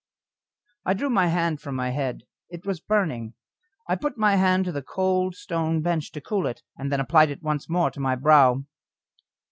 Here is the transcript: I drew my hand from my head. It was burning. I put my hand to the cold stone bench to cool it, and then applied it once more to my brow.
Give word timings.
I 0.83 0.95
drew 0.95 1.11
my 1.11 1.27
hand 1.27 1.61
from 1.61 1.75
my 1.75 1.91
head. 1.91 2.23
It 2.49 2.65
was 2.65 2.79
burning. 2.79 3.35
I 3.87 3.95
put 3.95 4.17
my 4.17 4.35
hand 4.35 4.65
to 4.65 4.71
the 4.71 4.81
cold 4.81 5.35
stone 5.35 5.83
bench 5.83 6.11
to 6.13 6.21
cool 6.21 6.47
it, 6.47 6.63
and 6.75 6.91
then 6.91 6.99
applied 6.99 7.29
it 7.29 7.43
once 7.43 7.69
more 7.69 7.91
to 7.91 7.99
my 7.99 8.15
brow. 8.15 8.63